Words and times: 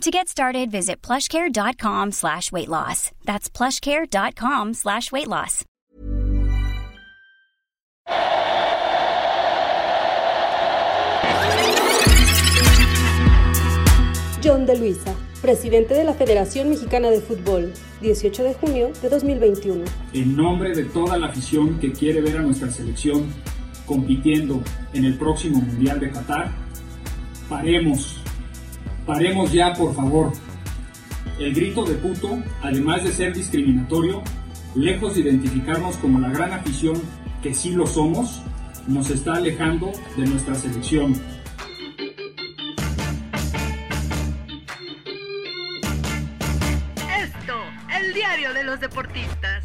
To 0.00 0.10
get 0.10 0.28
started, 0.28 0.70
visit 0.70 1.00
plushcare.com 1.00 2.12
slash 2.12 2.52
weight 2.52 2.68
loss. 2.68 3.10
That's 3.24 3.48
plushcare.com 3.48 4.74
slash 4.74 5.10
weight 5.10 5.28
loss. 5.28 5.64
John 14.42 14.66
de 14.66 14.76
Luisa, 14.76 15.14
presidente 15.40 15.94
de 15.94 16.04
la 16.04 16.12
Federación 16.12 16.68
Mexicana 16.68 17.08
de 17.08 17.22
Fútbol, 17.22 17.72
18 18.02 18.42
de 18.42 18.54
junio 18.54 18.92
de 19.00 19.08
2021. 19.08 19.84
En 20.12 20.36
nombre 20.36 20.74
de 20.74 20.84
toda 20.84 21.16
la 21.16 21.28
afición 21.28 21.78
que 21.78 21.92
quiere 21.92 22.20
ver 22.20 22.36
a 22.36 22.42
nuestra 22.42 22.70
selección 22.70 23.32
compitiendo 23.86 24.62
en 24.92 25.06
el 25.06 25.16
próximo 25.16 25.62
Mundial 25.62 25.98
de 25.98 26.10
Qatar, 26.10 26.52
paremos 27.48 28.18
Paremos 29.06 29.52
ya, 29.52 29.74
por 29.74 29.94
favor. 29.94 30.32
El 31.38 31.52
grito 31.52 31.84
de 31.84 31.94
puto, 31.94 32.38
además 32.62 33.04
de 33.04 33.12
ser 33.12 33.34
discriminatorio, 33.34 34.22
lejos 34.74 35.14
de 35.14 35.20
identificarnos 35.20 35.96
como 35.96 36.20
la 36.20 36.30
gran 36.30 36.52
afición 36.52 37.00
que 37.42 37.52
sí 37.52 37.72
lo 37.72 37.86
somos, 37.86 38.42
nos 38.86 39.10
está 39.10 39.34
alejando 39.34 39.92
de 40.16 40.26
nuestra 40.26 40.54
selección. 40.54 41.12
Esto, 47.18 47.54
el 48.00 48.14
diario 48.14 48.54
de 48.54 48.64
los 48.64 48.80
deportistas. 48.80 49.63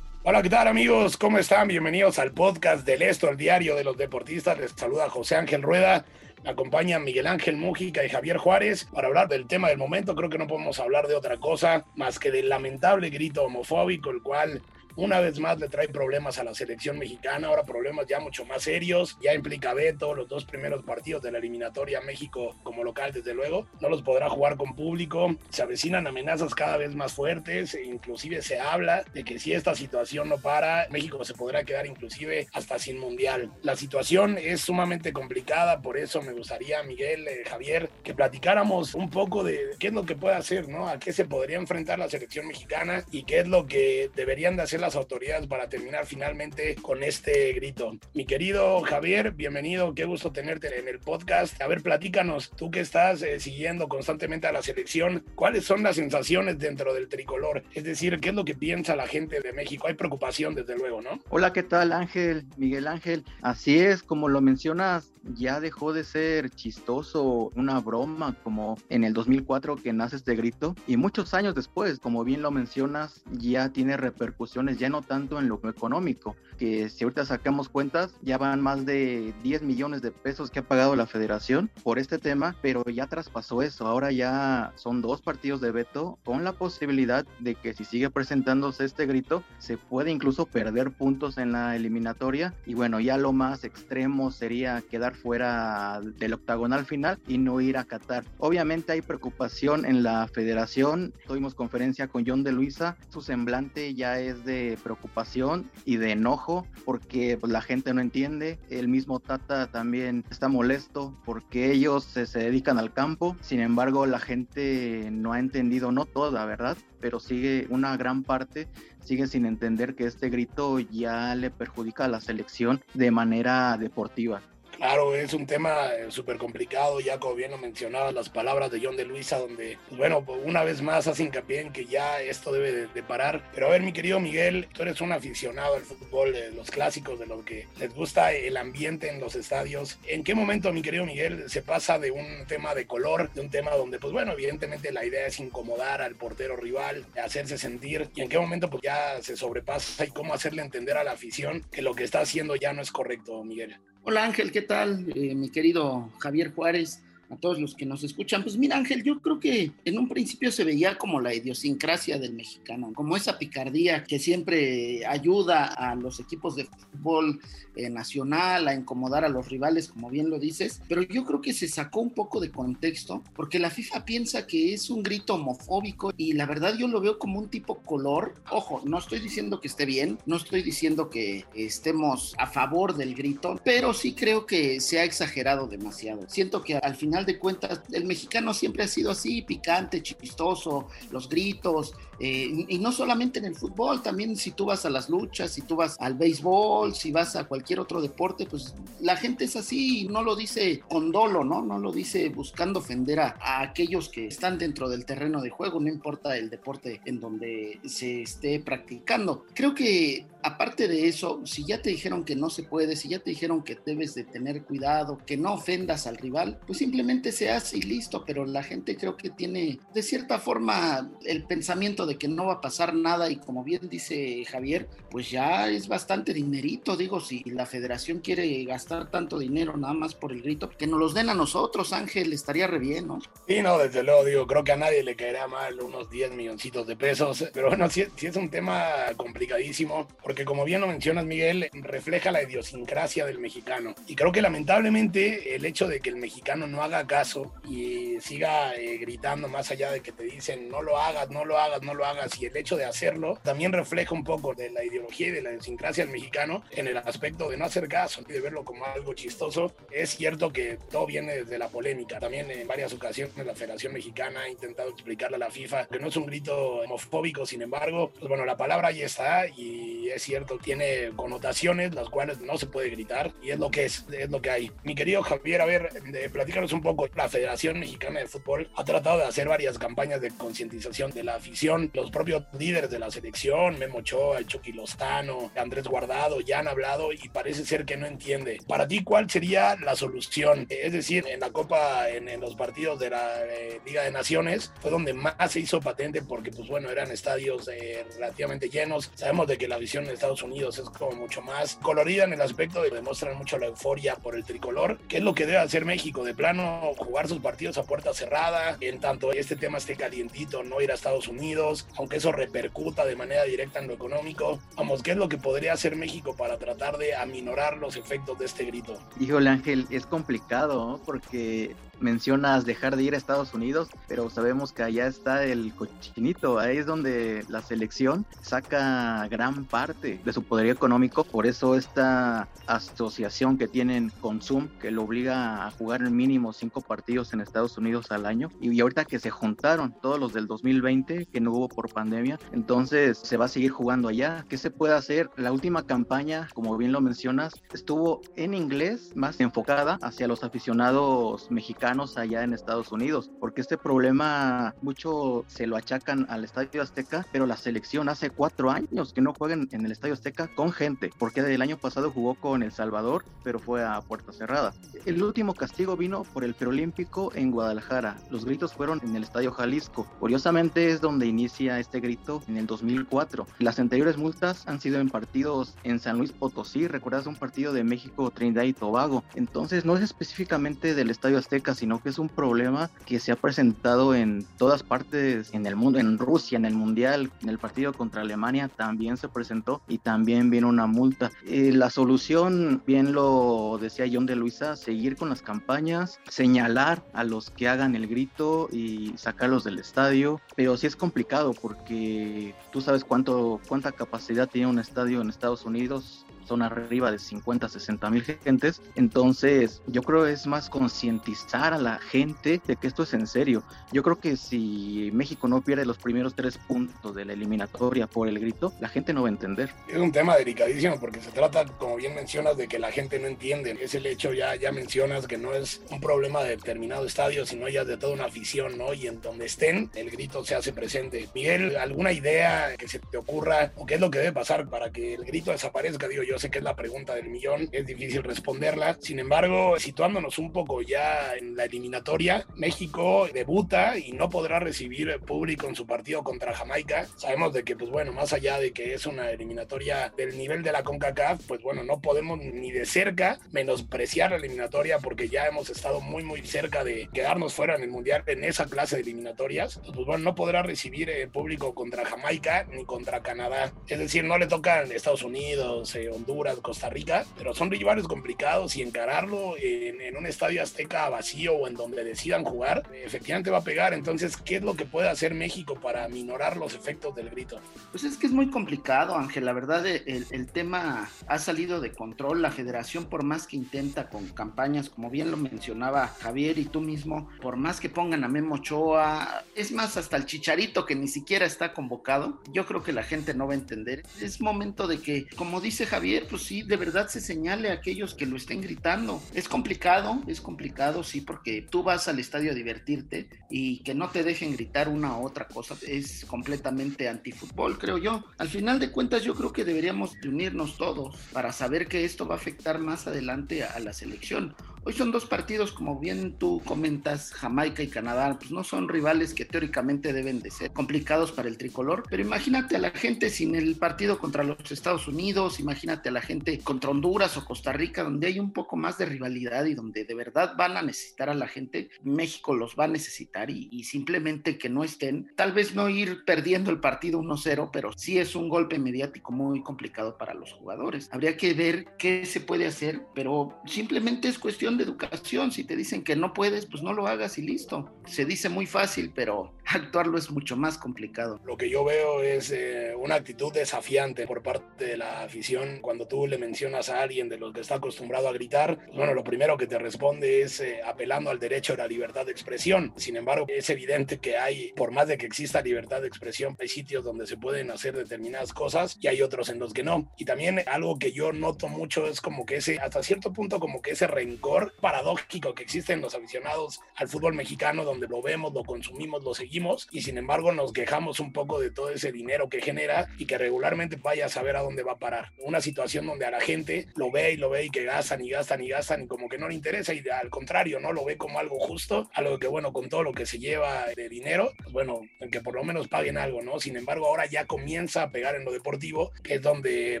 Hola, 0.26 0.40
¿qué 0.40 0.48
tal 0.48 0.68
amigos? 0.68 1.18
¿Cómo 1.18 1.36
están? 1.36 1.68
Bienvenidos 1.68 2.18
al 2.18 2.32
podcast 2.32 2.86
del 2.86 3.02
Esto, 3.02 3.28
el 3.28 3.36
diario 3.36 3.76
de 3.76 3.84
los 3.84 3.98
deportistas. 3.98 4.58
Les 4.58 4.70
saluda 4.70 5.10
José 5.10 5.36
Ángel 5.36 5.60
Rueda. 5.60 6.06
Me 6.42 6.48
acompañan 6.48 7.04
Miguel 7.04 7.26
Ángel 7.26 7.58
Mújica 7.58 8.02
y 8.02 8.08
Javier 8.08 8.38
Juárez 8.38 8.86
para 8.86 9.08
hablar 9.08 9.28
del 9.28 9.46
tema 9.46 9.68
del 9.68 9.76
momento. 9.76 10.14
Creo 10.14 10.30
que 10.30 10.38
no 10.38 10.46
podemos 10.46 10.80
hablar 10.80 11.08
de 11.08 11.14
otra 11.14 11.36
cosa 11.36 11.84
más 11.94 12.18
que 12.18 12.30
del 12.30 12.48
lamentable 12.48 13.10
grito 13.10 13.44
homofóbico, 13.44 14.08
el 14.08 14.22
cual 14.22 14.62
una 14.96 15.20
vez 15.20 15.38
más 15.38 15.58
le 15.58 15.68
trae 15.68 15.88
problemas 15.88 16.38
a 16.38 16.44
la 16.44 16.54
selección 16.54 16.98
mexicana, 16.98 17.48
ahora 17.48 17.64
problemas 17.64 18.06
ya 18.06 18.20
mucho 18.20 18.44
más 18.44 18.62
serios, 18.62 19.18
ya 19.20 19.34
implica 19.34 19.74
veto, 19.74 20.14
los 20.14 20.28
dos 20.28 20.44
primeros 20.44 20.84
partidos 20.84 21.22
de 21.22 21.32
la 21.32 21.38
eliminatoria 21.38 22.00
México 22.00 22.56
como 22.62 22.84
local 22.84 23.12
desde 23.12 23.34
luego, 23.34 23.66
no 23.80 23.88
los 23.88 24.02
podrá 24.02 24.28
jugar 24.28 24.56
con 24.56 24.74
público, 24.74 25.34
se 25.50 25.62
avecinan 25.62 26.06
amenazas 26.06 26.54
cada 26.54 26.76
vez 26.76 26.94
más 26.94 27.12
fuertes, 27.12 27.74
e 27.74 27.84
inclusive 27.84 28.42
se 28.42 28.60
habla 28.60 29.04
de 29.12 29.24
que 29.24 29.38
si 29.38 29.52
esta 29.52 29.74
situación 29.74 30.28
no 30.28 30.38
para, 30.38 30.86
México 30.90 31.24
se 31.24 31.34
podrá 31.34 31.64
quedar 31.64 31.86
inclusive 31.86 32.48
hasta 32.52 32.78
sin 32.78 32.98
mundial. 32.98 33.50
La 33.62 33.76
situación 33.76 34.38
es 34.38 34.60
sumamente 34.60 35.12
complicada, 35.12 35.80
por 35.80 35.98
eso 35.98 36.22
me 36.22 36.32
gustaría, 36.32 36.82
Miguel, 36.82 37.26
eh, 37.26 37.44
Javier, 37.48 37.90
que 38.02 38.14
platicáramos 38.14 38.94
un 38.94 39.10
poco 39.10 39.42
de 39.42 39.70
qué 39.78 39.88
es 39.88 39.92
lo 39.92 40.04
que 40.04 40.16
puede 40.16 40.36
hacer, 40.36 40.68
¿no? 40.68 40.88
A 40.88 40.98
qué 40.98 41.12
se 41.12 41.24
podría 41.24 41.56
enfrentar 41.56 41.98
la 41.98 42.08
selección 42.08 42.46
mexicana 42.46 43.04
y 43.10 43.24
qué 43.24 43.40
es 43.40 43.48
lo 43.48 43.66
que 43.66 44.10
deberían 44.14 44.56
de 44.56 44.62
hacer 44.62 44.83
las 44.84 44.96
autoridades 44.96 45.46
para 45.46 45.70
terminar 45.70 46.04
finalmente 46.04 46.74
con 46.74 47.02
este 47.02 47.54
grito. 47.54 47.96
Mi 48.12 48.26
querido 48.26 48.82
Javier, 48.82 49.32
bienvenido, 49.32 49.94
qué 49.94 50.04
gusto 50.04 50.30
tenerte 50.30 50.78
en 50.78 50.88
el 50.88 50.98
podcast. 50.98 51.58
A 51.62 51.66
ver, 51.66 51.82
platícanos, 51.82 52.50
tú 52.50 52.70
que 52.70 52.80
estás 52.80 53.22
eh, 53.22 53.40
siguiendo 53.40 53.88
constantemente 53.88 54.46
a 54.46 54.52
la 54.52 54.60
selección, 54.60 55.24
¿cuáles 55.36 55.64
son 55.64 55.82
las 55.82 55.96
sensaciones 55.96 56.58
dentro 56.58 56.92
del 56.92 57.08
tricolor? 57.08 57.62
Es 57.72 57.84
decir, 57.84 58.20
¿qué 58.20 58.28
es 58.28 58.34
lo 58.34 58.44
que 58.44 58.54
piensa 58.54 58.94
la 58.94 59.06
gente 59.06 59.40
de 59.40 59.54
México? 59.54 59.86
Hay 59.86 59.94
preocupación, 59.94 60.54
desde 60.54 60.76
luego, 60.76 61.00
¿no? 61.00 61.18
Hola, 61.30 61.54
¿qué 61.54 61.62
tal 61.62 61.90
Ángel? 61.90 62.44
Miguel 62.58 62.86
Ángel. 62.86 63.24
Así 63.40 63.78
es, 63.78 64.02
como 64.02 64.28
lo 64.28 64.42
mencionas, 64.42 65.14
ya 65.22 65.60
dejó 65.60 65.94
de 65.94 66.04
ser 66.04 66.50
chistoso, 66.50 67.50
una 67.54 67.80
broma 67.80 68.36
como 68.42 68.76
en 68.90 69.04
el 69.04 69.14
2004 69.14 69.76
que 69.76 69.92
nace 69.94 70.16
este 70.16 70.36
grito 70.36 70.74
y 70.86 70.98
muchos 70.98 71.32
años 71.32 71.54
después, 71.54 71.98
como 71.98 72.24
bien 72.24 72.42
lo 72.42 72.50
mencionas, 72.50 73.22
ya 73.32 73.70
tiene 73.70 73.96
repercusiones 73.96 74.73
ya 74.78 74.88
no 74.88 75.02
tanto 75.02 75.38
en 75.38 75.48
lo 75.48 75.60
económico, 75.68 76.36
que 76.58 76.88
si 76.88 77.04
ahorita 77.04 77.24
sacamos 77.24 77.68
cuentas, 77.68 78.14
ya 78.22 78.38
van 78.38 78.60
más 78.60 78.86
de 78.86 79.34
10 79.42 79.62
millones 79.62 80.02
de 80.02 80.10
pesos 80.10 80.50
que 80.50 80.60
ha 80.60 80.68
pagado 80.68 80.96
la 80.96 81.06
federación 81.06 81.70
por 81.82 81.98
este 81.98 82.18
tema, 82.18 82.56
pero 82.62 82.84
ya 82.84 83.06
traspasó 83.06 83.62
eso, 83.62 83.86
ahora 83.86 84.12
ya 84.12 84.72
son 84.76 85.02
dos 85.02 85.22
partidos 85.22 85.60
de 85.60 85.72
veto 85.72 86.18
con 86.24 86.44
la 86.44 86.52
posibilidad 86.52 87.26
de 87.40 87.54
que 87.54 87.74
si 87.74 87.84
sigue 87.84 88.10
presentándose 88.10 88.84
este 88.84 89.06
grito, 89.06 89.42
se 89.58 89.76
puede 89.76 90.10
incluso 90.10 90.46
perder 90.46 90.90
puntos 90.90 91.38
en 91.38 91.52
la 91.52 91.76
eliminatoria. 91.76 92.54
Y 92.66 92.74
bueno, 92.74 93.00
ya 93.00 93.16
lo 93.16 93.32
más 93.32 93.64
extremo 93.64 94.30
sería 94.30 94.82
quedar 94.82 95.14
fuera 95.14 96.00
del 96.18 96.34
octagonal 96.34 96.84
final 96.84 97.18
y 97.26 97.38
no 97.38 97.60
ir 97.60 97.76
a 97.76 97.84
Qatar. 97.84 98.24
Obviamente 98.38 98.92
hay 98.92 99.02
preocupación 99.02 99.84
en 99.84 100.02
la 100.02 100.26
federación, 100.28 101.12
tuvimos 101.26 101.54
conferencia 101.54 102.08
con 102.08 102.24
John 102.26 102.42
de 102.44 102.52
Luisa, 102.52 102.96
su 103.08 103.20
semblante 103.20 103.94
ya 103.94 104.18
es 104.20 104.44
de 104.44 104.63
preocupación 104.82 105.70
y 105.84 105.96
de 105.96 106.12
enojo 106.12 106.66
porque 106.84 107.36
pues, 107.40 107.52
la 107.52 107.62
gente 107.62 107.94
no 107.94 108.00
entiende. 108.00 108.58
El 108.70 108.88
mismo 108.88 109.20
Tata 109.20 109.66
también 109.68 110.24
está 110.30 110.48
molesto 110.48 111.14
porque 111.24 111.72
ellos 111.72 112.04
se, 112.04 112.26
se 112.26 112.40
dedican 112.40 112.78
al 112.78 112.92
campo. 112.92 113.36
Sin 113.40 113.60
embargo, 113.60 114.06
la 114.06 114.18
gente 114.18 115.08
no 115.10 115.32
ha 115.32 115.38
entendido, 115.38 115.92
no 115.92 116.04
toda, 116.04 116.44
¿verdad? 116.44 116.76
Pero 117.00 117.20
sigue 117.20 117.66
una 117.70 117.96
gran 117.96 118.22
parte 118.22 118.68
sigue 119.04 119.26
sin 119.26 119.46
entender 119.46 119.94
que 119.94 120.06
este 120.06 120.30
grito 120.30 120.80
ya 120.80 121.34
le 121.34 121.50
perjudica 121.50 122.06
a 122.06 122.08
la 122.08 122.20
selección 122.20 122.82
de 122.94 123.10
manera 123.10 123.76
deportiva. 123.78 124.40
Claro, 124.84 125.14
es 125.14 125.32
un 125.32 125.46
tema 125.46 125.94
eh, 125.94 126.10
súper 126.10 126.36
complicado, 126.36 127.00
ya 127.00 127.18
como 127.18 127.36
bien 127.36 127.52
lo 127.52 127.56
mencionaba, 127.56 128.12
las 128.12 128.28
palabras 128.28 128.70
de 128.70 128.82
John 128.84 128.98
de 128.98 129.06
Luisa, 129.06 129.38
donde, 129.38 129.78
pues 129.88 129.96
bueno, 129.96 130.22
una 130.44 130.62
vez 130.62 130.82
más 130.82 131.06
hace 131.06 131.22
hincapié 131.22 131.62
en 131.62 131.72
que 131.72 131.86
ya 131.86 132.20
esto 132.20 132.52
debe 132.52 132.86
de, 132.88 133.02
parar. 133.02 133.50
Pero 133.54 133.68
a 133.68 133.70
ver, 133.70 133.80
mi 133.80 133.94
querido 133.94 134.20
Miguel, 134.20 134.68
tú 134.74 134.82
eres 134.82 135.00
un 135.00 135.12
aficionado 135.12 135.76
al 135.76 135.84
fútbol, 135.84 136.34
de 136.34 136.50
los 136.50 136.70
clásicos, 136.70 137.18
de 137.18 137.24
lo 137.24 137.42
que 137.46 137.66
les 137.78 137.94
gusta 137.94 138.34
el 138.34 138.58
ambiente 138.58 139.08
en 139.08 139.20
los 139.20 139.36
estadios. 139.36 139.98
¿En 140.06 140.22
qué 140.22 140.34
momento, 140.34 140.70
mi 140.70 140.82
querido 140.82 141.06
Miguel, 141.06 141.48
se 141.48 141.62
pasa 141.62 141.98
de 141.98 142.10
un 142.10 142.44
tema 142.46 142.74
de 142.74 142.86
color, 142.86 143.32
de 143.32 143.40
un 143.40 143.48
tema 143.48 143.70
donde, 143.70 143.98
pues 143.98 144.12
bueno, 144.12 144.32
evidentemente 144.32 144.92
la 144.92 145.06
idea 145.06 145.26
es 145.26 145.40
incomodar 145.40 146.02
al 146.02 146.14
portero 146.14 146.56
rival, 146.56 147.06
hacerse 147.24 147.56
sentir, 147.56 148.10
y 148.14 148.20
en 148.20 148.28
qué 148.28 148.38
momento 148.38 148.68
pues 148.68 148.82
ya 148.82 149.22
se 149.22 149.34
sobrepasa 149.34 150.04
y 150.04 150.10
cómo 150.10 150.34
hacerle 150.34 150.60
entender 150.60 150.98
a 150.98 151.04
la 151.04 151.12
afición 151.12 151.62
que 151.72 151.80
lo 151.80 151.94
que 151.94 152.04
está 152.04 152.20
haciendo 152.20 152.54
ya 152.54 152.74
no 152.74 152.82
es 152.82 152.92
correcto, 152.92 153.42
Miguel? 153.44 153.78
Hola 154.06 154.24
Ángel, 154.24 154.52
¿qué 154.52 154.60
tal? 154.60 155.06
Eh, 155.14 155.34
mi 155.34 155.48
querido 155.48 156.10
Javier 156.18 156.52
Juárez 156.52 157.02
a 157.30 157.36
todos 157.36 157.60
los 157.60 157.74
que 157.74 157.86
nos 157.86 158.04
escuchan. 158.04 158.42
Pues 158.42 158.56
mira, 158.56 158.76
Ángel, 158.76 159.02
yo 159.02 159.20
creo 159.20 159.40
que 159.40 159.72
en 159.84 159.98
un 159.98 160.08
principio 160.08 160.52
se 160.52 160.64
veía 160.64 160.96
como 160.96 161.20
la 161.20 161.34
idiosincrasia 161.34 162.18
del 162.18 162.34
mexicano, 162.34 162.92
como 162.94 163.16
esa 163.16 163.38
picardía 163.38 164.04
que 164.04 164.18
siempre 164.18 165.06
ayuda 165.06 165.66
a 165.66 165.94
los 165.94 166.20
equipos 166.20 166.56
de 166.56 166.64
fútbol 166.64 167.40
eh, 167.76 167.90
nacional 167.90 168.68
a 168.68 168.74
incomodar 168.74 169.24
a 169.24 169.28
los 169.28 169.48
rivales, 169.48 169.88
como 169.88 170.08
bien 170.08 170.30
lo 170.30 170.38
dices, 170.38 170.80
pero 170.88 171.02
yo 171.02 171.24
creo 171.24 171.40
que 171.40 171.52
se 171.52 171.66
sacó 171.66 172.00
un 172.00 172.10
poco 172.10 172.40
de 172.40 172.50
contexto 172.50 173.22
porque 173.34 173.58
la 173.58 173.70
FIFA 173.70 174.04
piensa 174.04 174.46
que 174.46 174.74
es 174.74 174.90
un 174.90 175.02
grito 175.02 175.34
homofóbico 175.34 176.12
y 176.16 176.34
la 176.34 176.46
verdad 176.46 176.76
yo 176.78 176.86
lo 176.86 177.00
veo 177.00 177.18
como 177.18 177.40
un 177.40 177.48
tipo 177.48 177.78
color. 177.78 178.34
Ojo, 178.50 178.82
no 178.84 178.98
estoy 178.98 179.18
diciendo 179.18 179.60
que 179.60 179.68
esté 179.68 179.86
bien, 179.86 180.18
no 180.26 180.36
estoy 180.36 180.62
diciendo 180.62 181.10
que 181.10 181.44
estemos 181.54 182.34
a 182.38 182.46
favor 182.46 182.96
del 182.96 183.14
grito, 183.14 183.60
pero 183.64 183.92
sí 183.92 184.14
creo 184.14 184.46
que 184.46 184.80
se 184.80 185.00
ha 185.00 185.04
exagerado 185.04 185.66
demasiado. 185.66 186.28
Siento 186.28 186.62
que 186.62 186.76
al 186.76 186.94
final 186.94 187.13
de 187.22 187.38
cuentas, 187.38 187.82
el 187.92 188.04
mexicano 188.04 188.52
siempre 188.52 188.84
ha 188.84 188.88
sido 188.88 189.12
así, 189.12 189.42
picante, 189.42 190.02
chistoso, 190.02 190.88
los 191.10 191.28
gritos, 191.28 191.94
eh, 192.20 192.66
y 192.68 192.78
no 192.78 192.92
solamente 192.92 193.38
en 193.38 193.46
el 193.46 193.54
fútbol, 193.54 194.02
también 194.02 194.36
si 194.36 194.52
tú 194.52 194.66
vas 194.66 194.84
a 194.84 194.90
las 194.90 195.08
luchas, 195.08 195.52
si 195.52 195.62
tú 195.62 195.76
vas 195.76 195.96
al 196.00 196.14
béisbol, 196.14 196.94
si 196.94 197.12
vas 197.12 197.36
a 197.36 197.44
cualquier 197.44 197.80
otro 197.80 198.00
deporte, 198.00 198.46
pues 198.46 198.74
la 199.00 199.16
gente 199.16 199.44
es 199.44 199.56
así 199.56 200.00
y 200.00 200.08
no 200.08 200.22
lo 200.22 200.36
dice 200.36 200.80
con 200.88 201.12
dolo, 201.12 201.44
¿no? 201.44 201.62
No 201.62 201.78
lo 201.78 201.92
dice 201.92 202.28
buscando 202.28 202.80
ofender 202.80 203.20
a, 203.20 203.36
a 203.40 203.62
aquellos 203.62 204.08
que 204.08 204.26
están 204.26 204.58
dentro 204.58 204.88
del 204.88 205.04
terreno 205.04 205.40
de 205.40 205.50
juego, 205.50 205.80
no 205.80 205.88
importa 205.88 206.36
el 206.36 206.50
deporte 206.50 207.00
en 207.04 207.20
donde 207.20 207.80
se 207.84 208.22
esté 208.22 208.60
practicando. 208.60 209.44
Creo 209.54 209.74
que 209.74 210.26
aparte 210.42 210.88
de 210.88 211.08
eso, 211.08 211.40
si 211.44 211.64
ya 211.64 211.80
te 211.80 211.90
dijeron 211.90 212.22
que 212.22 212.36
no 212.36 212.50
se 212.50 212.62
puede, 212.62 212.96
si 212.96 213.08
ya 213.08 213.18
te 213.18 213.30
dijeron 213.30 213.62
que 213.62 213.78
debes 213.84 214.14
de 214.14 214.24
tener 214.24 214.62
cuidado, 214.62 215.18
que 215.26 215.38
no 215.38 215.54
ofendas 215.54 216.06
al 216.06 216.18
rival, 216.18 216.60
pues 216.66 216.78
simplemente 216.78 217.32
se 217.32 217.50
hace 217.50 217.78
y 217.78 217.82
listo, 217.82 218.24
pero 218.26 218.44
la 218.44 218.62
gente 218.62 218.96
creo 218.96 219.16
que 219.16 219.30
tiene 219.30 219.78
de 219.94 220.02
cierta 220.02 220.38
forma 220.38 221.10
el 221.24 221.44
pensamiento 221.44 222.03
de 222.06 222.16
que 222.16 222.28
no 222.28 222.46
va 222.46 222.54
a 222.54 222.60
pasar 222.60 222.94
nada 222.94 223.30
y 223.30 223.36
como 223.36 223.64
bien 223.64 223.88
dice 223.88 224.44
Javier, 224.44 224.88
pues 225.10 225.30
ya 225.30 225.68
es 225.68 225.88
bastante 225.88 226.32
dinerito, 226.32 226.96
digo, 226.96 227.20
si 227.20 227.42
la 227.44 227.66
federación 227.66 228.18
quiere 228.18 228.64
gastar 228.64 229.10
tanto 229.10 229.38
dinero 229.38 229.76
nada 229.76 229.94
más 229.94 230.14
por 230.14 230.32
el 230.32 230.42
grito, 230.42 230.70
que 230.70 230.86
nos 230.86 230.98
los 230.98 231.14
den 231.14 231.28
a 231.28 231.34
nosotros, 231.34 231.92
Ángel, 231.92 232.32
estaría 232.32 232.66
re 232.66 232.78
bien, 232.78 233.06
¿no? 233.06 233.20
Sí, 233.46 233.62
no, 233.62 233.78
desde 233.78 234.02
luego, 234.02 234.24
digo, 234.24 234.46
creo 234.46 234.64
que 234.64 234.72
a 234.72 234.76
nadie 234.76 235.02
le 235.02 235.16
caerá 235.16 235.46
mal 235.46 235.80
unos 235.80 236.10
10 236.10 236.32
milloncitos 236.32 236.86
de 236.86 236.96
pesos, 236.96 237.44
pero 237.52 237.68
bueno, 237.68 237.88
sí, 237.90 238.04
sí 238.16 238.26
es 238.26 238.36
un 238.36 238.50
tema 238.50 238.84
complicadísimo, 239.16 240.08
porque 240.22 240.44
como 240.44 240.64
bien 240.64 240.80
lo 240.80 240.86
mencionas, 240.86 241.24
Miguel, 241.24 241.70
refleja 241.72 242.30
la 242.30 242.42
idiosincrasia 242.42 243.26
del 243.26 243.38
mexicano. 243.38 243.94
Y 244.06 244.14
creo 244.14 244.32
que 244.32 244.42
lamentablemente 244.42 245.54
el 245.54 245.64
hecho 245.64 245.86
de 245.86 246.00
que 246.00 246.10
el 246.10 246.16
mexicano 246.16 246.66
no 246.66 246.82
haga 246.82 247.06
caso 247.06 247.52
y 247.68 248.20
siga 248.20 248.74
eh, 248.74 248.98
gritando 248.98 249.48
más 249.48 249.70
allá 249.70 249.90
de 249.90 250.00
que 250.00 250.12
te 250.12 250.24
dicen 250.24 250.68
no 250.68 250.82
lo 250.82 250.98
hagas, 250.98 251.30
no 251.30 251.44
lo 251.44 251.58
hagas, 251.58 251.82
no 251.82 251.93
lo 251.94 252.04
hagas, 252.04 252.40
y 252.40 252.46
el 252.46 252.56
hecho 252.56 252.76
de 252.76 252.84
hacerlo 252.84 253.38
también 253.42 253.72
refleja 253.72 254.14
un 254.14 254.24
poco 254.24 254.54
de 254.54 254.70
la 254.70 254.84
ideología 254.84 255.28
y 255.28 255.30
de 255.30 255.42
la 255.42 255.50
idiosincrasia 255.50 256.04
del 256.04 256.12
mexicano 256.12 256.64
en 256.70 256.88
el 256.88 256.96
aspecto 256.98 257.48
de 257.48 257.56
no 257.56 257.64
hacer 257.64 257.88
caso 257.88 258.22
y 258.28 258.32
de 258.32 258.40
verlo 258.40 258.64
como 258.64 258.84
algo 258.84 259.14
chistoso. 259.14 259.74
Es 259.90 260.10
cierto 260.10 260.52
que 260.52 260.78
todo 260.90 261.06
viene 261.06 261.36
desde 261.36 261.58
la 261.58 261.68
polémica. 261.68 262.18
También 262.18 262.50
en 262.50 262.66
varias 262.66 262.92
ocasiones 262.92 263.34
la 263.44 263.54
Federación 263.54 263.92
Mexicana 263.92 264.42
ha 264.42 264.48
intentado 264.48 264.90
explicarle 264.90 265.36
a 265.36 265.38
la 265.38 265.50
FIFA 265.50 265.86
que 265.86 265.98
no 265.98 266.08
es 266.08 266.16
un 266.16 266.26
grito 266.26 266.80
homofóbico, 266.82 267.46
sin 267.46 267.62
embargo, 267.62 268.10
pues 268.12 268.28
bueno, 268.28 268.44
la 268.44 268.56
palabra 268.56 268.88
ahí 268.88 269.02
está 269.02 269.46
y 269.46 270.08
es 270.08 270.22
cierto, 270.22 270.58
tiene 270.58 271.12
connotaciones 271.16 271.94
las 271.94 272.08
cuales 272.08 272.40
no 272.40 272.56
se 272.58 272.66
puede 272.66 272.90
gritar 272.90 273.32
y 273.42 273.50
es 273.50 273.58
lo 273.58 273.70
que 273.70 273.84
es, 273.84 274.04
es 274.12 274.30
lo 274.30 274.40
que 274.40 274.50
hay. 274.50 274.70
Mi 274.82 274.94
querido 274.94 275.22
Javier, 275.22 275.60
a 275.60 275.66
ver, 275.66 275.90
platícanos 276.32 276.72
un 276.72 276.82
poco. 276.82 277.08
La 277.14 277.28
Federación 277.28 277.78
Mexicana 277.78 278.20
de 278.20 278.26
Fútbol 278.26 278.70
ha 278.76 278.84
tratado 278.84 279.18
de 279.18 279.24
hacer 279.24 279.48
varias 279.48 279.78
campañas 279.78 280.20
de 280.20 280.30
concientización 280.30 281.10
de 281.12 281.24
la 281.24 281.36
afición. 281.36 281.83
Los 281.92 282.10
propios 282.10 282.44
líderes 282.58 282.90
de 282.90 282.98
la 282.98 283.10
selección, 283.10 283.78
Memo 283.78 283.98
Ochoa, 283.98 284.44
Chucky 284.44 284.72
Lozano, 284.72 285.50
Andrés 285.56 285.86
Guardado, 285.86 286.40
ya 286.40 286.60
han 286.60 286.68
hablado 286.68 287.12
y 287.12 287.28
parece 287.28 287.64
ser 287.64 287.84
que 287.84 287.96
no 287.96 288.06
entiende. 288.06 288.58
Para 288.66 288.88
ti, 288.88 289.02
¿cuál 289.02 289.28
sería 289.30 289.76
la 289.76 289.96
solución? 289.96 290.66
Es 290.68 290.92
decir, 290.92 291.24
en 291.28 291.40
la 291.40 291.50
Copa, 291.50 292.08
en, 292.08 292.40
los 292.40 292.56
partidos 292.56 292.98
de 292.98 293.10
la 293.10 293.44
eh, 293.46 293.80
Liga 293.86 294.02
de 294.02 294.10
Naciones, 294.10 294.72
fue 294.80 294.90
donde 294.90 295.14
más 295.14 295.34
se 295.52 295.60
hizo 295.60 295.80
patente 295.80 296.22
porque, 296.22 296.50
pues 296.50 296.68
bueno, 296.68 296.90
eran 296.90 297.10
estadios 297.10 297.68
eh, 297.68 298.04
relativamente 298.14 298.68
llenos. 298.68 299.10
Sabemos 299.14 299.46
de 299.46 299.58
que 299.58 299.68
la 299.68 299.78
visión 299.78 300.04
en 300.04 300.10
Estados 300.10 300.42
Unidos 300.42 300.78
es 300.78 300.88
como 300.90 301.12
mucho 301.12 301.42
más 301.42 301.76
colorida 301.76 302.24
en 302.24 302.32
el 302.32 302.40
aspecto 302.40 302.82
de 302.82 302.90
demostrar 302.90 303.34
mucho 303.34 303.58
la 303.58 303.66
euforia 303.66 304.16
por 304.16 304.34
el 304.34 304.44
tricolor. 304.44 304.98
¿Qué 305.08 305.18
es 305.18 305.22
lo 305.22 305.34
que 305.34 305.46
debe 305.46 305.58
hacer 305.58 305.84
México? 305.84 306.24
De 306.24 306.34
plano, 306.34 306.92
jugar 306.96 307.28
sus 307.28 307.40
partidos 307.40 307.78
a 307.78 307.84
puerta 307.84 308.12
cerrada, 308.12 308.76
en 308.80 309.00
tanto 309.00 309.32
este 309.32 309.56
tema 309.56 309.78
esté 309.78 309.96
calientito, 309.96 310.62
no 310.62 310.80
ir 310.80 310.90
a 310.90 310.94
Estados 310.94 311.28
Unidos, 311.28 311.73
aunque 311.96 312.16
eso 312.16 312.32
repercuta 312.32 313.04
de 313.04 313.16
manera 313.16 313.44
directa 313.44 313.80
en 313.80 313.88
lo 313.88 313.94
económico. 313.94 314.58
Vamos, 314.76 315.02
¿qué 315.02 315.12
es 315.12 315.16
lo 315.16 315.28
que 315.28 315.38
podría 315.38 315.72
hacer 315.72 315.96
México 315.96 316.34
para 316.36 316.58
tratar 316.58 316.98
de 316.98 317.14
aminorar 317.14 317.78
los 317.78 317.96
efectos 317.96 318.38
de 318.38 318.46
este 318.46 318.64
grito? 318.64 318.98
Híjole 319.20 319.50
Ángel, 319.50 319.86
es 319.90 320.06
complicado, 320.06 321.00
porque 321.04 321.74
mencionas 322.00 322.64
dejar 322.64 322.96
de 322.96 323.04
ir 323.04 323.14
a 323.14 323.16
Estados 323.16 323.54
Unidos, 323.54 323.88
pero 324.08 324.30
sabemos 324.30 324.72
que 324.72 324.82
allá 324.82 325.06
está 325.06 325.44
el 325.44 325.72
cochinito, 325.74 326.58
ahí 326.58 326.78
es 326.78 326.86
donde 326.86 327.44
la 327.48 327.62
selección 327.62 328.26
saca 328.42 329.26
gran 329.28 329.64
parte 329.64 330.20
de 330.24 330.32
su 330.32 330.42
poder 330.42 330.66
económico, 330.66 331.24
por 331.24 331.46
eso 331.46 331.76
esta 331.76 332.48
asociación 332.66 333.58
que 333.58 333.68
tienen 333.68 334.10
con 334.20 334.40
Zoom, 334.40 334.68
que 334.80 334.90
lo 334.90 335.02
obliga 335.02 335.66
a 335.66 335.70
jugar 335.70 336.02
el 336.02 336.10
mínimo 336.10 336.52
cinco 336.52 336.80
partidos 336.80 337.32
en 337.32 337.40
Estados 337.40 337.78
Unidos 337.78 338.10
al 338.10 338.26
año, 338.26 338.50
y 338.60 338.80
ahorita 338.80 339.04
que 339.04 339.18
se 339.18 339.30
juntaron 339.30 339.94
todos 340.00 340.18
los 340.18 340.32
del 340.32 340.46
2020, 340.46 341.26
que 341.26 341.40
no 341.40 341.52
hubo 341.52 341.68
por 341.68 341.92
pandemia, 341.92 342.38
entonces 342.52 343.18
se 343.18 343.36
va 343.36 343.46
a 343.46 343.48
seguir 343.48 343.70
jugando 343.70 344.08
allá. 344.08 344.44
¿Qué 344.48 344.58
se 344.58 344.70
puede 344.70 344.94
hacer? 344.94 345.30
La 345.36 345.52
última 345.52 345.84
campaña, 345.84 346.48
como 346.54 346.76
bien 346.76 346.92
lo 346.92 347.00
mencionas, 347.00 347.54
estuvo 347.72 348.22
en 348.36 348.54
inglés, 348.54 349.12
más 349.14 349.40
enfocada 349.40 349.98
hacia 350.02 350.28
los 350.28 350.44
aficionados 350.44 351.50
mexicanos 351.50 351.83
allá 351.84 352.42
en 352.42 352.54
Estados 352.54 352.92
Unidos, 352.92 353.30
porque 353.40 353.60
este 353.60 353.76
problema 353.76 354.74
mucho 354.80 355.44
se 355.48 355.66
lo 355.66 355.76
achacan 355.76 356.26
al 356.30 356.42
Estadio 356.42 356.80
Azteca, 356.80 357.26
pero 357.30 357.44
la 357.44 357.58
selección 357.58 358.08
hace 358.08 358.30
cuatro 358.30 358.70
años 358.70 359.12
que 359.12 359.20
no 359.20 359.34
juegan 359.34 359.68
en 359.70 359.84
el 359.84 359.92
Estadio 359.92 360.14
Azteca 360.14 360.48
con 360.54 360.72
gente, 360.72 361.10
porque 361.18 361.40
el 361.40 361.60
año 361.60 361.76
pasado 361.76 362.10
jugó 362.10 362.36
con 362.36 362.62
El 362.62 362.72
Salvador, 362.72 363.24
pero 363.42 363.58
fue 363.58 363.84
a 363.84 364.00
puerta 364.00 364.32
cerrada. 364.32 364.72
El 365.04 365.22
último 365.22 365.52
castigo 365.54 365.94
vino 365.96 366.24
por 366.24 366.42
el 366.44 366.54
preolímpico 366.54 367.30
en 367.34 367.50
Guadalajara. 367.50 368.16
Los 368.30 368.46
gritos 368.46 368.72
fueron 368.72 369.00
en 369.04 369.14
el 369.14 369.24
Estadio 369.24 369.52
Jalisco. 369.52 370.06
Curiosamente 370.20 370.90
es 370.90 371.02
donde 371.02 371.26
inicia 371.26 371.78
este 371.78 372.00
grito 372.00 372.42
en 372.48 372.56
el 372.56 372.66
2004. 372.66 373.46
Las 373.58 373.78
anteriores 373.78 374.16
multas 374.16 374.66
han 374.66 374.80
sido 374.80 375.00
en 375.00 375.10
partidos 375.10 375.74
en 375.84 376.00
San 376.00 376.16
Luis 376.16 376.32
Potosí, 376.32 376.88
recuerdas 376.88 377.26
un 377.26 377.36
partido 377.36 377.74
de 377.74 377.84
México, 377.84 378.30
Trinidad 378.30 378.62
y 378.62 378.72
Tobago. 378.72 379.22
Entonces 379.34 379.84
no 379.84 379.96
es 379.96 380.02
específicamente 380.02 380.94
del 380.94 381.10
Estadio 381.10 381.38
Azteca, 381.38 381.73
sino 381.74 382.00
que 382.02 382.08
es 382.08 382.18
un 382.18 382.28
problema 382.28 382.90
que 383.06 383.20
se 383.20 383.32
ha 383.32 383.36
presentado 383.36 384.14
en 384.14 384.46
todas 384.58 384.82
partes 384.82 385.52
en 385.52 385.66
el 385.66 385.76
mundo, 385.76 385.98
en 385.98 386.18
Rusia, 386.18 386.56
en 386.56 386.64
el 386.64 386.74
Mundial, 386.74 387.30
en 387.42 387.48
el 387.48 387.58
partido 387.58 387.92
contra 387.92 388.22
Alemania 388.22 388.68
también 388.68 389.16
se 389.16 389.28
presentó 389.28 389.82
y 389.88 389.98
también 389.98 390.50
vino 390.50 390.68
una 390.68 390.86
multa. 390.86 391.30
Eh, 391.46 391.72
la 391.72 391.90
solución, 391.90 392.82
bien 392.86 393.12
lo 393.12 393.78
decía 393.80 394.06
John 394.10 394.26
de 394.26 394.36
Luisa, 394.36 394.76
seguir 394.76 395.16
con 395.16 395.28
las 395.28 395.42
campañas, 395.42 396.20
señalar 396.28 397.02
a 397.12 397.24
los 397.24 397.50
que 397.50 397.68
hagan 397.68 397.94
el 397.94 398.06
grito 398.06 398.68
y 398.72 399.14
sacarlos 399.16 399.64
del 399.64 399.78
estadio, 399.78 400.40
pero 400.56 400.76
sí 400.76 400.86
es 400.86 400.96
complicado 400.96 401.54
porque 401.54 402.54
tú 402.72 402.80
sabes 402.80 403.04
cuánto, 403.04 403.60
cuánta 403.68 403.92
capacidad 403.92 404.48
tiene 404.48 404.68
un 404.68 404.78
estadio 404.78 405.20
en 405.20 405.28
Estados 405.28 405.64
Unidos, 405.64 406.24
son 406.46 406.62
arriba 406.62 407.10
de 407.10 407.18
50, 407.18 407.68
60 407.68 408.10
mil 408.10 408.22
gentes. 408.22 408.80
Entonces, 408.94 409.82
yo 409.86 410.02
creo 410.02 410.26
es 410.26 410.46
más 410.46 410.70
concientizar 410.70 411.74
a 411.74 411.78
la 411.78 411.98
gente 411.98 412.60
de 412.66 412.76
que 412.76 412.86
esto 412.86 413.02
es 413.02 413.14
en 413.14 413.26
serio. 413.26 413.62
Yo 413.92 414.02
creo 414.02 414.18
que 414.18 414.36
si 414.36 415.10
México 415.12 415.48
no 415.48 415.62
pierde 415.62 415.86
los 415.86 415.98
primeros 415.98 416.34
tres 416.34 416.58
puntos 416.58 417.14
de 417.14 417.24
la 417.24 417.32
eliminatoria 417.32 418.06
por 418.06 418.28
el 418.28 418.38
grito, 418.38 418.72
la 418.80 418.88
gente 418.88 419.12
no 419.12 419.22
va 419.22 419.28
a 419.28 419.32
entender. 419.32 419.70
Es 419.88 419.98
un 419.98 420.12
tema 420.12 420.36
delicadísimo 420.36 420.98
porque 420.98 421.20
se 421.20 421.30
trata, 421.30 421.64
como 421.66 421.96
bien 421.96 422.14
mencionas, 422.14 422.56
de 422.56 422.68
que 422.68 422.78
la 422.78 422.92
gente 422.92 423.18
no 423.18 423.26
entiende. 423.26 423.76
Es 423.80 423.94
el 423.94 424.06
hecho, 424.06 424.32
ya, 424.32 424.54
ya 424.56 424.72
mencionas 424.72 425.26
que 425.26 425.38
no 425.38 425.54
es 425.54 425.82
un 425.90 426.00
problema 426.00 426.42
de 426.42 426.50
determinado 426.50 427.06
estadio, 427.06 427.46
sino 427.46 427.68
ya 427.68 427.84
de 427.84 427.96
toda 427.96 428.14
una 428.14 428.26
afición, 428.26 428.78
¿no? 428.78 428.94
Y 428.94 429.06
en 429.06 429.20
donde 429.20 429.46
estén, 429.46 429.90
el 429.94 430.10
grito 430.10 430.44
se 430.44 430.54
hace 430.54 430.72
presente. 430.72 431.28
Miguel, 431.34 431.76
¿alguna 431.76 432.12
idea 432.12 432.76
que 432.76 432.88
se 432.88 432.98
te 432.98 433.16
ocurra 433.16 433.72
o 433.76 433.86
qué 433.86 433.94
es 433.94 434.00
lo 434.00 434.10
que 434.10 434.18
debe 434.18 434.32
pasar 434.32 434.68
para 434.68 434.90
que 434.90 435.14
el 435.14 435.24
grito 435.24 435.50
desaparezca? 435.50 436.08
Digo 436.08 436.22
yo, 436.22 436.33
yo 436.34 436.38
sé 436.40 436.50
que 436.50 436.58
es 436.58 436.64
la 436.64 436.74
pregunta 436.74 437.14
del 437.14 437.28
millón, 437.28 437.68
es 437.70 437.86
difícil 437.86 438.24
responderla. 438.24 438.96
Sin 439.00 439.20
embargo, 439.20 439.78
situándonos 439.78 440.36
un 440.38 440.50
poco 440.50 440.82
ya 440.82 441.36
en 441.36 441.54
la 441.54 441.66
eliminatoria, 441.66 442.44
México 442.56 443.28
debuta 443.32 443.96
y 443.96 444.10
no 444.10 444.28
podrá 444.28 444.58
recibir 444.58 445.20
público 445.20 445.68
en 445.68 445.76
su 445.76 445.86
partido 445.86 446.24
contra 446.24 446.52
Jamaica. 446.52 447.06
Sabemos 447.16 447.52
de 447.52 447.62
que, 447.62 447.76
pues 447.76 447.88
bueno, 447.88 448.12
más 448.12 448.32
allá 448.32 448.58
de 448.58 448.72
que 448.72 448.94
es 448.94 449.06
una 449.06 449.30
eliminatoria 449.30 450.12
del 450.16 450.36
nivel 450.36 450.64
de 450.64 450.72
la 450.72 450.82
CONCACAF, 450.82 451.46
pues 451.46 451.62
bueno, 451.62 451.84
no 451.84 452.00
podemos 452.00 452.40
ni 452.40 452.72
de 452.72 452.84
cerca 452.84 453.38
menospreciar 453.52 454.32
la 454.32 454.38
eliminatoria 454.38 454.98
porque 454.98 455.28
ya 455.28 455.46
hemos 455.46 455.70
estado 455.70 456.00
muy, 456.00 456.24
muy 456.24 456.44
cerca 456.44 456.82
de 456.82 457.08
quedarnos 457.14 457.54
fuera 457.54 457.76
en 457.76 457.84
el 457.84 457.90
Mundial 457.90 458.24
en 458.26 458.42
esa 458.42 458.66
clase 458.66 458.96
de 458.96 459.02
eliminatorias. 459.02 459.80
Pues 459.86 460.04
bueno, 460.04 460.24
no 460.24 460.34
podrá 460.34 460.64
recibir 460.64 461.10
eh, 461.10 461.28
público 461.28 461.76
contra 461.76 462.04
Jamaica 462.04 462.66
ni 462.72 462.84
contra 462.84 463.22
Canadá. 463.22 463.72
Es 463.86 464.00
decir, 464.00 464.24
no 464.24 464.36
le 464.36 464.48
tocan 464.48 464.90
Estados 464.90 465.22
Unidos, 465.22 465.94
eh, 465.94 466.10
Honduras, 466.24 466.56
Costa 466.62 466.88
Rica, 466.88 467.26
pero 467.36 467.54
son 467.54 467.70
rivales 467.70 468.06
complicados 468.06 468.76
y 468.76 468.82
encararlo 468.82 469.56
en, 469.58 470.16
un 470.16 470.26
estadio 470.26 470.62
azteca 470.62 471.08
vacío 471.08 471.54
o 471.54 471.66
en 471.66 471.74
donde 471.74 472.04
decidan 472.04 472.44
jugar, 472.44 472.82
efectivamente 472.92 473.50
va 473.50 473.58
a 473.58 473.64
pegar. 473.64 473.92
Entonces, 473.92 474.36
¿qué 474.36 474.56
es 474.56 474.62
lo 474.62 474.74
que 474.74 474.86
puede 474.86 475.08
hacer 475.08 475.34
México 475.34 475.74
para 475.74 476.08
minorar 476.08 476.56
los 476.56 476.74
efectos 476.74 477.14
del 477.14 477.30
grito? 477.30 477.60
Pues 477.90 478.04
es 478.04 478.16
que 478.16 478.26
es 478.26 478.32
muy 478.32 478.48
complicado, 478.48 479.16
Ángel. 479.16 479.44
La 479.44 479.52
verdad, 479.52 479.86
el, 479.86 480.26
el 480.30 480.46
tema 480.46 481.10
ha 481.26 481.38
salido 481.38 481.80
de 481.80 481.92
control. 481.92 482.42
La 482.42 482.50
federación, 482.50 483.06
por 483.06 483.22
más 483.22 483.46
que 483.46 483.56
intenta 483.56 484.08
con 484.08 484.28
campañas, 484.28 484.88
como 484.88 485.10
bien 485.10 485.30
lo 485.30 485.36
mencionaba 485.36 486.06
Javier 486.06 486.58
y 486.58 486.64
tú 486.64 486.80
mismo, 486.80 487.28
por 487.42 487.56
más 487.56 487.80
que 487.80 487.90
pongan 487.90 488.24
a 488.24 488.28
Memo 488.28 488.54
Ochoa, 488.54 489.44
es 489.54 489.72
más, 489.72 489.96
hasta 489.96 490.16
el 490.16 490.26
Chicharito 490.26 490.86
que 490.86 490.94
ni 490.94 491.08
siquiera 491.08 491.44
está 491.44 491.72
convocado, 491.72 492.40
yo 492.52 492.66
creo 492.66 492.82
que 492.82 492.92
la 492.92 493.02
gente 493.02 493.34
no 493.34 493.46
va 493.46 493.52
a 493.52 493.56
entender. 493.56 494.04
Es 494.20 494.40
momento 494.40 494.86
de 494.86 495.00
que, 495.00 495.26
como 495.36 495.60
dice 495.60 495.86
Javier, 495.86 496.13
pues 496.22 496.42
sí, 496.42 496.62
de 496.62 496.76
verdad 496.76 497.08
se 497.08 497.20
señale 497.20 497.70
a 497.70 497.74
aquellos 497.74 498.14
que 498.14 498.26
lo 498.26 498.36
estén 498.36 498.60
gritando. 498.60 499.22
Es 499.34 499.48
complicado, 499.48 500.22
es 500.26 500.40
complicado, 500.40 501.02
sí, 501.02 501.20
porque 501.20 501.62
tú 501.62 501.82
vas 501.82 502.08
al 502.08 502.18
estadio 502.18 502.52
a 502.52 502.54
divertirte 502.54 503.28
y 503.50 503.82
que 503.82 503.94
no 503.94 504.10
te 504.10 504.22
dejen 504.22 504.52
gritar 504.52 504.88
una 504.88 505.16
u 505.18 505.26
otra 505.26 505.46
cosa 505.48 505.76
es 505.86 506.24
completamente 506.26 507.08
antifútbol, 507.08 507.78
creo 507.78 507.98
yo. 507.98 508.24
Al 508.38 508.48
final 508.48 508.78
de 508.78 508.90
cuentas, 508.90 509.22
yo 509.22 509.34
creo 509.34 509.52
que 509.52 509.64
deberíamos 509.64 510.12
unirnos 510.24 510.76
todos 510.76 511.16
para 511.32 511.52
saber 511.52 511.86
que 511.88 512.04
esto 512.04 512.26
va 512.26 512.34
a 512.34 512.38
afectar 512.38 512.78
más 512.78 513.06
adelante 513.06 513.64
a 513.64 513.78
la 513.80 513.92
selección. 513.92 514.54
Hoy 514.86 514.92
son 514.92 515.12
dos 515.12 515.24
partidos, 515.24 515.72
como 515.72 515.98
bien 515.98 516.34
tú 516.34 516.60
comentas, 516.62 517.32
Jamaica 517.32 517.82
y 517.82 517.88
Canadá, 517.88 518.36
pues 518.38 518.50
no 518.50 518.62
son 518.64 518.86
rivales 518.86 519.32
que 519.32 519.46
teóricamente 519.46 520.12
deben 520.12 520.40
de 520.40 520.50
ser 520.50 520.72
complicados 520.72 521.32
para 521.32 521.48
el 521.48 521.56
tricolor, 521.56 522.02
pero 522.10 522.22
imagínate 522.22 522.76
a 522.76 522.80
la 522.80 522.90
gente 522.90 523.30
sin 523.30 523.54
el 523.54 523.76
partido 523.76 524.18
contra 524.18 524.44
los 524.44 524.70
Estados 524.70 525.08
Unidos, 525.08 525.58
imagínate 525.58 526.10
a 526.10 526.12
la 526.12 526.20
gente 526.20 526.58
contra 526.58 526.90
Honduras 526.90 527.34
o 527.38 527.46
Costa 527.46 527.72
Rica, 527.72 528.02
donde 528.02 528.26
hay 528.26 528.38
un 528.38 528.52
poco 528.52 528.76
más 528.76 528.98
de 528.98 529.06
rivalidad 529.06 529.64
y 529.64 529.72
donde 529.72 530.04
de 530.04 530.14
verdad 530.14 530.52
van 530.54 530.76
a 530.76 530.82
necesitar 530.82 531.30
a 531.30 531.34
la 531.34 531.48
gente, 531.48 531.88
México 532.02 532.54
los 532.54 532.76
va 532.78 532.84
a 532.84 532.88
necesitar 532.88 533.48
y, 533.48 533.84
simplemente 533.84 534.58
que 534.58 534.68
no 534.68 534.84
estén, 534.84 535.32
tal 535.34 535.52
vez 535.52 535.74
no 535.74 535.88
ir 535.88 536.26
perdiendo 536.26 536.70
el 536.70 536.80
partido 536.80 537.20
1-0, 537.20 537.70
pero 537.72 537.92
sí 537.96 538.18
es 538.18 538.36
un 538.36 538.50
golpe 538.50 538.78
mediático 538.78 539.32
muy 539.32 539.62
complicado 539.62 540.18
para 540.18 540.34
los 540.34 540.52
jugadores. 540.52 541.08
Habría 541.10 541.38
que 541.38 541.54
ver 541.54 541.86
qué 541.98 542.26
se 542.26 542.40
puede 542.40 542.66
hacer, 542.66 543.00
pero 543.14 543.58
simplemente 543.64 544.28
es 544.28 544.38
cuestión 544.38 544.73
de 544.78 544.84
educación. 544.84 545.52
Si 545.52 545.64
te 545.64 545.76
dicen 545.76 546.02
que 546.02 546.16
no 546.16 546.32
puedes, 546.32 546.66
pues 546.66 546.82
no 546.82 546.92
lo 546.92 547.06
hagas 547.06 547.38
y 547.38 547.42
listo. 547.42 547.92
Se 548.06 548.24
dice 548.24 548.48
muy 548.48 548.66
fácil, 548.66 549.12
pero 549.14 549.54
actuarlo 549.66 550.18
es 550.18 550.30
mucho 550.30 550.56
más 550.56 550.78
complicado. 550.78 551.40
Lo 551.44 551.56
que 551.56 551.70
yo 551.70 551.84
veo 551.84 552.22
es 552.22 552.50
eh, 552.50 552.94
una 552.96 553.16
actitud 553.16 553.52
desafiante 553.52 554.26
por 554.26 554.42
parte 554.42 554.84
de 554.84 554.96
la 554.96 555.22
afición. 555.22 555.80
Cuando 555.80 556.06
tú 556.06 556.26
le 556.26 556.38
mencionas 556.38 556.88
a 556.88 557.02
alguien 557.02 557.28
de 557.28 557.38
los 557.38 557.52
que 557.52 557.60
está 557.60 557.76
acostumbrado 557.76 558.28
a 558.28 558.32
gritar, 558.32 558.78
bueno, 558.94 559.14
lo 559.14 559.24
primero 559.24 559.56
que 559.56 559.66
te 559.66 559.78
responde 559.78 560.42
es 560.42 560.60
eh, 560.60 560.80
apelando 560.84 561.30
al 561.30 561.38
derecho 561.38 561.74
a 561.74 561.76
la 561.76 561.86
libertad 561.86 562.26
de 562.26 562.32
expresión. 562.32 562.92
Sin 562.96 563.16
embargo, 563.16 563.46
es 563.48 563.70
evidente 563.70 564.18
que 564.18 564.36
hay, 564.36 564.72
por 564.74 564.90
más 564.90 565.08
de 565.08 565.18
que 565.18 565.26
exista 565.26 565.62
libertad 565.62 566.00
de 566.00 566.08
expresión, 566.08 566.56
hay 566.60 566.68
sitios 566.68 567.04
donde 567.04 567.26
se 567.26 567.36
pueden 567.36 567.70
hacer 567.70 567.96
determinadas 567.96 568.52
cosas 568.52 568.96
y 569.00 569.08
hay 569.08 569.22
otros 569.22 569.48
en 569.48 569.58
los 569.58 569.72
que 569.72 569.82
no. 569.82 570.12
Y 570.16 570.24
también 570.24 570.62
algo 570.66 570.98
que 570.98 571.12
yo 571.12 571.32
noto 571.32 571.68
mucho 571.68 572.06
es 572.06 572.20
como 572.20 572.46
que 572.46 572.56
ese, 572.56 572.78
hasta 572.78 573.02
cierto 573.02 573.32
punto, 573.32 573.60
como 573.60 573.82
que 573.82 573.92
ese 573.92 574.06
rencor 574.06 574.63
paradójico 574.72 575.54
que 575.54 575.62
existe 575.62 575.92
en 575.92 576.00
los 576.00 576.14
aficionados 576.14 576.80
al 576.96 577.08
fútbol 577.08 577.34
mexicano, 577.34 577.84
donde 577.84 578.08
lo 578.08 578.22
vemos, 578.22 578.52
lo 578.52 578.64
consumimos, 578.64 579.22
lo 579.24 579.34
seguimos 579.34 579.88
y 579.90 580.02
sin 580.02 580.18
embargo 580.18 580.52
nos 580.52 580.72
quejamos 580.72 581.20
un 581.20 581.32
poco 581.32 581.60
de 581.60 581.70
todo 581.70 581.90
ese 581.90 582.12
dinero 582.12 582.48
que 582.48 582.60
genera 582.60 583.08
y 583.18 583.26
que 583.26 583.38
regularmente 583.38 583.96
vaya 583.96 584.26
a 584.26 584.28
saber 584.28 584.56
a 584.56 584.62
dónde 584.62 584.82
va 584.82 584.92
a 584.92 584.98
parar. 584.98 585.32
Una 585.38 585.60
situación 585.60 586.06
donde 586.06 586.26
a 586.26 586.30
la 586.30 586.40
gente 586.40 586.86
lo 586.96 587.10
ve 587.10 587.32
y 587.32 587.36
lo 587.36 587.50
ve 587.50 587.64
y 587.64 587.70
que 587.70 587.84
gastan 587.84 588.24
y 588.24 588.30
gastan 588.30 588.62
y 588.62 588.68
gastan 588.68 589.02
y 589.02 589.06
como 589.06 589.28
que 589.28 589.38
no 589.38 589.48
le 589.48 589.54
interesa 589.54 589.92
y 589.92 590.02
al 590.08 590.30
contrario, 590.30 590.80
¿no? 590.80 590.92
Lo 590.92 591.04
ve 591.04 591.16
como 591.16 591.38
algo 591.38 591.58
justo, 591.58 592.10
algo 592.14 592.38
que 592.38 592.46
bueno, 592.46 592.72
con 592.72 592.88
todo 592.88 593.02
lo 593.02 593.12
que 593.12 593.26
se 593.26 593.38
lleva 593.38 593.86
de 593.96 594.08
dinero, 594.08 594.52
pues 594.62 594.72
bueno, 594.72 595.02
que 595.30 595.40
por 595.40 595.54
lo 595.54 595.64
menos 595.64 595.88
paguen 595.88 596.18
algo, 596.18 596.42
¿no? 596.42 596.60
Sin 596.60 596.76
embargo, 596.76 597.06
ahora 597.06 597.26
ya 597.26 597.46
comienza 597.46 598.02
a 598.02 598.10
pegar 598.10 598.34
en 598.34 598.44
lo 598.44 598.52
deportivo, 598.52 599.12
que 599.22 599.34
es 599.34 599.42
donde 599.42 600.00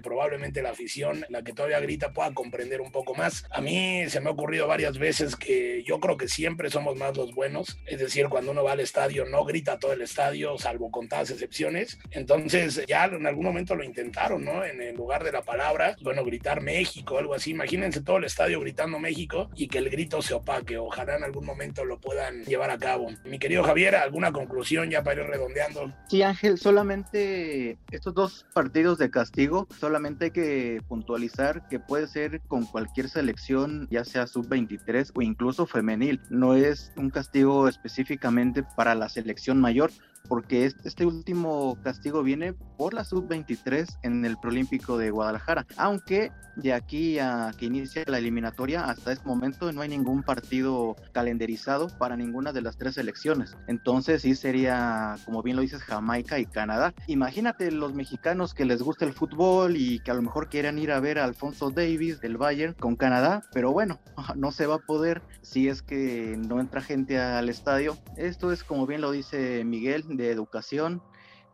probablemente 0.02 0.62
la 0.62 0.70
afición, 0.70 1.24
la 1.28 1.42
que 1.42 1.52
todavía 1.52 1.80
grita, 1.80 2.12
pueda 2.12 2.32
comprender 2.34 2.80
un 2.80 2.92
poco 2.92 3.14
más. 3.14 3.44
A 3.50 3.60
mí 3.60 4.08
se 4.08 4.20
me 4.20 4.30
ha 4.30 4.32
ocurrido 4.54 4.68
varias 4.68 4.98
veces 4.98 5.34
que 5.34 5.82
yo 5.84 5.98
creo 5.98 6.16
que 6.16 6.28
siempre 6.28 6.70
somos 6.70 6.96
más 6.96 7.16
los 7.16 7.34
buenos, 7.34 7.78
es 7.86 7.98
decir, 7.98 8.28
cuando 8.28 8.52
uno 8.52 8.62
va 8.62 8.72
al 8.72 8.80
estadio 8.80 9.24
no 9.24 9.44
grita 9.44 9.78
todo 9.80 9.92
el 9.92 10.02
estadio, 10.02 10.56
salvo 10.58 10.90
contadas 10.92 11.30
excepciones. 11.30 11.98
Entonces 12.12 12.84
ya 12.86 13.06
en 13.06 13.26
algún 13.26 13.46
momento 13.46 13.74
lo 13.74 13.82
intentaron, 13.82 14.44
¿no? 14.44 14.64
En 14.64 14.80
el 14.80 14.94
lugar 14.94 15.24
de 15.24 15.32
la 15.32 15.42
palabra, 15.42 15.96
bueno, 16.02 16.24
gritar 16.24 16.60
México, 16.62 17.18
algo 17.18 17.34
así. 17.34 17.50
Imagínense 17.50 18.00
todo 18.00 18.18
el 18.18 18.24
estadio 18.24 18.60
gritando 18.60 18.98
México 19.00 19.50
y 19.56 19.66
que 19.66 19.78
el 19.78 19.90
grito 19.90 20.22
se 20.22 20.34
opaque. 20.34 20.78
Ojalá 20.78 21.16
en 21.16 21.24
algún 21.24 21.44
momento 21.44 21.84
lo 21.84 21.98
puedan 21.98 22.44
llevar 22.44 22.70
a 22.70 22.78
cabo. 22.78 23.08
Mi 23.24 23.38
querido 23.38 23.64
Javier, 23.64 23.96
¿alguna 23.96 24.32
conclusión 24.32 24.88
ya 24.88 25.02
para 25.02 25.22
ir 25.22 25.26
redondeando? 25.26 25.92
Sí, 26.08 26.22
Ángel, 26.22 26.58
solamente 26.58 27.76
estos 27.90 28.14
dos 28.14 28.46
partidos 28.54 28.98
de 28.98 29.10
castigo, 29.10 29.66
solamente 29.80 30.26
hay 30.26 30.30
que 30.30 30.80
puntualizar 30.86 31.66
que 31.68 31.80
puede 31.80 32.06
ser 32.06 32.40
con 32.46 32.66
cualquier 32.66 33.08
selección, 33.08 33.88
ya 33.90 34.04
sea 34.04 34.26
sub-23 34.44 35.12
o 35.14 35.22
incluso 35.22 35.66
femenil. 35.66 36.20
No 36.30 36.54
es 36.54 36.92
un 36.96 37.10
castigo 37.10 37.68
específicamente 37.68 38.62
para 38.76 38.94
la 38.94 39.08
selección 39.08 39.60
mayor, 39.60 39.90
porque 40.28 40.72
este 40.84 41.06
último 41.06 41.78
castigo 41.82 42.22
viene 42.22 42.52
por 42.52 42.94
la 42.94 43.04
sub-23 43.04 43.98
en 44.02 44.24
el 44.24 44.36
Prolímpico 44.36 44.98
de 44.98 45.10
Guadalajara, 45.10 45.66
aunque 45.76 46.32
de 46.56 46.72
aquí 46.72 47.18
a 47.18 47.52
que 47.56 47.66
inicie 47.66 48.04
la 48.06 48.18
eliminatoria 48.18 48.84
hasta 48.84 49.12
este 49.12 49.26
momento 49.26 49.72
no 49.72 49.80
hay 49.80 49.88
ningún 49.88 50.22
partido 50.22 50.96
calendarizado 51.12 51.88
para 51.98 52.16
ninguna 52.16 52.52
de 52.52 52.62
las 52.62 52.76
tres 52.76 52.94
selecciones. 52.94 53.56
Entonces 53.66 54.22
sí 54.22 54.34
sería, 54.34 55.16
como 55.24 55.42
bien 55.42 55.56
lo 55.56 55.62
dices, 55.62 55.82
Jamaica 55.82 56.38
y 56.38 56.46
Canadá. 56.46 56.94
Imagínate 57.06 57.70
los 57.70 57.94
mexicanos 57.94 58.54
que 58.54 58.64
les 58.64 58.82
gusta 58.82 59.04
el 59.04 59.12
fútbol 59.12 59.76
y 59.76 59.98
que 60.00 60.10
a 60.10 60.14
lo 60.14 60.22
mejor 60.22 60.48
quieran 60.48 60.78
ir 60.78 60.92
a 60.92 61.00
ver 61.00 61.18
a 61.18 61.24
Alfonso 61.24 61.70
Davis 61.70 62.20
del 62.20 62.36
Bayern 62.36 62.74
con 62.74 62.96
Canadá, 62.96 63.42
pero 63.52 63.72
bueno, 63.72 63.98
no 64.36 64.52
se 64.52 64.66
va 64.66 64.76
a 64.76 64.78
poder 64.78 65.22
si 65.42 65.68
es 65.68 65.82
que 65.82 66.36
no 66.38 66.60
entra 66.60 66.80
gente 66.80 67.18
al 67.18 67.48
estadio. 67.48 67.96
Esto 68.16 68.52
es 68.52 68.64
como 68.64 68.86
bien 68.86 69.00
lo 69.00 69.10
dice 69.10 69.64
Miguel 69.64 70.04
de 70.16 70.30
educación 70.30 71.02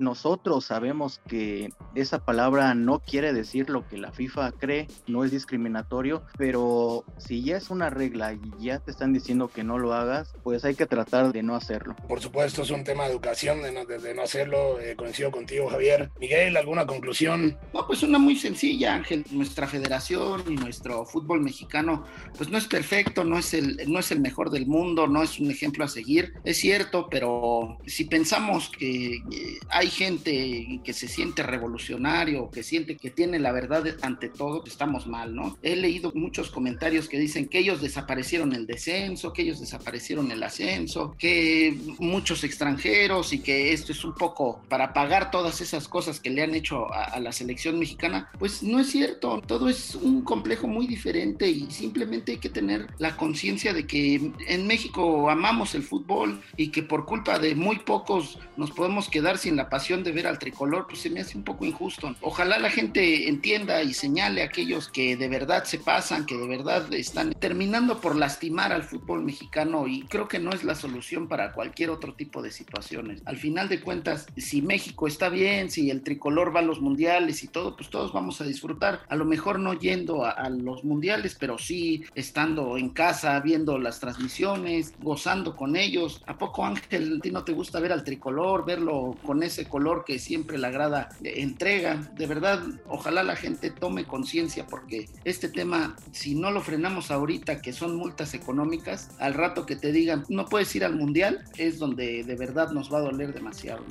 nosotros 0.01 0.65
sabemos 0.65 1.21
que 1.29 1.71
esa 1.95 2.25
palabra 2.25 2.75
no 2.75 3.01
quiere 3.01 3.33
decir 3.33 3.71
lo 3.71 3.87
que 3.87 3.99
la 3.99 4.13
FIFA 4.13 4.53
cree, 4.53 4.89
no 5.07 5.25
es 5.25 5.31
discriminatorio, 5.31 6.23
pero 6.37 7.05
si 7.19 7.43
ya 7.45 7.57
es 7.57 7.71
una 7.71 7.91
regla 7.91 8.33
y 8.33 8.41
ya 8.59 8.79
te 8.79 8.91
están 8.91 9.13
diciendo 9.13 9.49
que 9.49 9.63
no 9.63 9.79
lo 9.79 9.93
hagas, 9.93 10.35
pues 10.43 10.65
hay 10.65 10.75
que 10.75 10.87
tratar 10.87 11.33
de 11.33 11.43
no 11.43 11.55
hacerlo. 11.55 11.95
Por 12.09 12.21
supuesto, 12.21 12.63
es 12.63 12.71
un 12.71 12.85
tema 12.85 13.05
de 13.05 13.11
educación, 13.11 13.63
de 13.63 13.73
no, 13.73 13.85
de, 13.85 14.15
no 14.15 14.23
hacerlo. 14.23 14.81
Eh, 14.81 14.97
coincido 14.97 15.31
contigo, 15.31 15.69
Javier. 15.69 16.11
Miguel, 16.19 16.57
¿alguna 16.57 16.87
conclusión? 16.87 17.59
No, 17.73 17.87
pues 17.87 18.03
una 18.03 18.19
muy 18.19 18.37
sencilla, 18.37 18.95
Ángel. 18.95 19.25
Nuestra 19.31 19.67
federación 19.67 20.45
y 20.49 20.55
nuestro 20.57 21.05
fútbol 21.05 21.41
mexicano, 21.41 22.05
pues 22.37 22.49
no 22.49 22.59
es 22.59 22.67
perfecto, 22.67 23.25
no 23.25 23.39
es 23.39 23.55
el, 23.55 23.79
no 23.87 23.99
es 23.99 24.11
el 24.11 24.21
mejor 24.21 24.51
del 24.51 24.67
mundo, 24.67 25.07
no 25.07 25.23
es 25.23 25.39
un 25.39 25.51
ejemplo 25.51 25.85
a 25.85 25.89
seguir, 25.89 26.35
es 26.45 26.59
cierto, 26.59 27.09
pero 27.11 27.79
si 27.87 28.05
pensamos 28.05 28.71
que 28.71 29.15
eh, 29.17 29.59
gente 29.91 30.81
que 30.85 30.93
se 30.93 31.09
siente 31.09 31.43
revolucionario, 31.43 32.51
que 32.51 32.63
siente 32.63 32.97
que 32.97 33.11
tiene 33.11 33.39
la 33.39 33.53
verdad 33.53 33.85
ante 34.03 34.29
todo, 34.29 34.65
estamos 34.67 35.07
mal, 35.07 35.35
¿no? 35.35 35.59
He 35.63 35.77
leído 35.77 36.13
muchos 36.15 36.51
comentarios 36.51 37.09
que 37.09 37.19
dicen 37.19 37.49
que 37.49 37.59
ellos 37.59 37.81
desaparecieron 37.81 38.53
el 38.55 38.67
descenso, 38.67 39.33
que 39.33 39.43
ellos 39.43 39.61
desaparecieron 39.61 40.31
el 40.31 40.43
ascenso, 40.43 41.15
que 41.19 41.77
muchos 41.99 42.45
extranjeros 42.45 43.33
y 43.33 43.41
que 43.41 43.73
esto 43.73 43.93
es 43.93 44.05
un 44.05 44.15
poco 44.15 44.63
para 44.69 44.93
pagar 44.93 45.31
todas 45.31 45.61
esas 45.61 45.89
cosas 45.89 46.21
que 46.21 46.31
le 46.31 46.43
han 46.43 46.55
hecho 46.55 46.93
a, 46.93 47.05
a 47.05 47.21
la 47.21 47.33
selección 47.33 47.79
mexicana. 47.79 48.31
Pues 48.39 48.63
no 48.63 48.81
es 48.81 48.89
cierto, 48.89 49.43
todo 49.47 49.69
es 49.69 49.95
un 49.95 50.23
complejo 50.23 50.69
muy 50.69 50.87
diferente 50.87 51.49
y 51.49 51.71
simplemente 51.71 52.33
hay 52.33 52.39
que 52.39 52.49
tener 52.49 52.87
la 52.99 53.17
conciencia 53.17 53.73
de 53.73 53.87
que 53.87 54.33
en 54.47 54.67
México 54.67 55.31
amamos 55.31 55.75
el 55.75 55.83
fútbol 55.83 56.41
y 56.57 56.69
que 56.69 56.83
por 56.83 57.07
culpa 57.07 57.39
de 57.39 57.55
muy 57.55 57.79
pocos 57.79 58.39
nos 58.57 58.71
podemos 58.71 59.09
quedar 59.09 59.39
sin 59.39 59.57
la 59.57 59.69
pasión 59.69 59.80
de 59.89 60.13
ver 60.13 60.27
al 60.27 60.39
tricolor, 60.39 60.87
pues 60.87 61.01
se 61.01 61.11
me 61.11 61.21
hace 61.21 61.39
un 61.39 61.43
poco 61.43 61.65
injusto. 61.65 62.15
Ojalá 62.21 62.59
la 62.59 62.71
gente 62.71 63.29
entienda 63.29 63.83
y 63.83 63.95
señale 63.95 64.43
a 64.43 64.45
aquellos 64.45 64.89
que 64.89 65.17
de 65.17 65.27
verdad 65.27 65.65
se 65.65 65.79
pasan, 65.79 66.27
que 66.27 66.37
de 66.37 66.47
verdad 66.47 66.93
están 66.93 67.33
terminando 67.33 68.01
por 68.01 68.15
lastimar 68.15 68.73
al 68.73 68.85
fútbol 68.85 69.23
mexicano 69.23 69.89
y 69.89 70.03
creo 70.03 70.29
que 70.29 70.39
no 70.39 70.51
es 70.51 70.65
la 70.65 70.75
solución 70.75 71.29
para 71.29 71.53
cualquier 71.53 71.89
otro 71.89 72.15
tipo 72.15 72.43
de 72.43 72.51
situaciones. 72.51 73.23
Al 73.25 73.39
final 73.39 73.71
de 73.71 73.81
cuentas, 73.81 74.27
si 74.37 74.61
México 74.61 75.07
está 75.07 75.31
bien, 75.31 75.71
si 75.71 75.91
el 75.91 76.03
tricolor 76.03 76.55
va 76.55 76.61
a 76.61 76.63
los 76.65 76.81
mundiales 76.81 77.43
y 77.43 77.49
todo, 77.49 77.75
pues 77.75 77.89
todos 77.89 78.13
vamos 78.13 78.41
a 78.43 78.45
disfrutar. 78.45 79.01
A 79.09 79.17
lo 79.17 79.25
mejor 79.25 79.59
no 79.59 79.73
yendo 79.73 80.27
a, 80.27 80.31
a 80.33 80.51
los 80.51 80.85
mundiales, 80.85 81.37
pero 81.41 81.57
sí 81.57 82.05
estando 82.15 82.77
en 82.77 82.91
casa, 82.91 83.41
viendo 83.41 83.79
las 83.79 83.99
transmisiones, 83.99 84.93
gozando 85.01 85.57
con 85.57 85.75
ellos. 85.75 86.23
¿A 86.27 86.37
poco 86.37 86.67
Ángel, 86.67 87.17
a 87.17 87.21
ti 87.21 87.31
no 87.31 87.45
te 87.45 87.53
gusta 87.53 87.81
ver 87.81 87.93
al 87.93 88.05
tricolor, 88.05 88.67
verlo 88.67 89.17
con 89.25 89.43
ese 89.43 89.67
color 89.71 90.05
que 90.05 90.19
siempre 90.19 90.59
la 90.59 90.71
grada 90.71 91.09
entrega. 91.23 92.11
De 92.15 92.27
verdad, 92.27 92.63
ojalá 92.87 93.23
la 93.23 93.37
gente 93.37 93.71
tome 93.71 94.05
conciencia 94.05 94.67
porque 94.67 95.09
este 95.25 95.49
tema, 95.49 95.97
si 96.13 96.35
no 96.35 96.51
lo 96.51 96.61
frenamos 96.61 97.11
ahorita, 97.11 97.63
que 97.63 97.73
son 97.73 97.97
multas 97.97 98.35
económicas, 98.35 99.09
al 99.19 99.33
rato 99.33 99.65
que 99.65 99.77
te 99.77 99.93
digan 99.93 100.25
no 100.29 100.47
puedes 100.47 100.75
ir 100.77 100.85
al 100.85 100.97
mundial, 100.97 101.45
es 101.57 101.79
donde 101.79 102.25
de 102.25 102.35
verdad 102.35 102.71
nos 102.73 102.93
va 102.93 102.99
a 102.99 103.03
doler 103.03 103.33
demasiado. 103.33 103.85